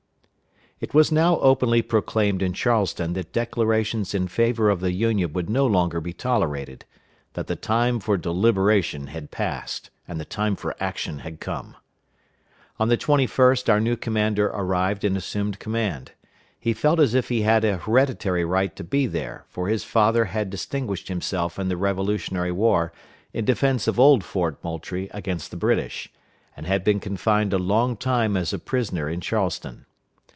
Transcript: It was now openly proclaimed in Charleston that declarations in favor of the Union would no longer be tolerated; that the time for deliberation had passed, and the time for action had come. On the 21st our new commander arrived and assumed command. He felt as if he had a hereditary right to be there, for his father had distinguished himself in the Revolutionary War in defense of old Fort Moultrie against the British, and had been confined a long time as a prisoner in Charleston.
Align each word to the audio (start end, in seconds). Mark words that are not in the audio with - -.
It 0.79 0.95
was 0.95 1.11
now 1.11 1.37
openly 1.41 1.83
proclaimed 1.83 2.41
in 2.41 2.53
Charleston 2.53 3.13
that 3.13 3.31
declarations 3.31 4.15
in 4.15 4.27
favor 4.27 4.71
of 4.71 4.79
the 4.79 4.91
Union 4.91 5.31
would 5.33 5.47
no 5.47 5.67
longer 5.67 6.01
be 6.01 6.11
tolerated; 6.11 6.85
that 7.33 7.45
the 7.45 7.55
time 7.55 7.99
for 7.99 8.17
deliberation 8.17 9.05
had 9.05 9.29
passed, 9.29 9.91
and 10.07 10.19
the 10.19 10.25
time 10.25 10.55
for 10.55 10.75
action 10.79 11.19
had 11.19 11.39
come. 11.39 11.75
On 12.79 12.87
the 12.87 12.97
21st 12.97 13.69
our 13.69 13.79
new 13.79 13.95
commander 13.95 14.47
arrived 14.47 15.03
and 15.03 15.15
assumed 15.15 15.59
command. 15.59 16.13
He 16.59 16.73
felt 16.73 16.99
as 16.99 17.13
if 17.13 17.29
he 17.29 17.43
had 17.43 17.63
a 17.63 17.77
hereditary 17.77 18.43
right 18.43 18.75
to 18.75 18.83
be 18.83 19.05
there, 19.05 19.45
for 19.49 19.67
his 19.67 19.83
father 19.83 20.25
had 20.25 20.49
distinguished 20.49 21.09
himself 21.09 21.59
in 21.59 21.67
the 21.69 21.77
Revolutionary 21.77 22.51
War 22.51 22.91
in 23.33 23.45
defense 23.45 23.87
of 23.87 23.99
old 23.99 24.23
Fort 24.23 24.57
Moultrie 24.63 25.09
against 25.11 25.51
the 25.51 25.57
British, 25.57 26.11
and 26.57 26.65
had 26.65 26.83
been 26.83 26.99
confined 26.99 27.53
a 27.53 27.59
long 27.59 27.95
time 27.95 28.35
as 28.35 28.51
a 28.51 28.57
prisoner 28.57 29.07
in 29.07 29.21
Charleston. 29.21 29.85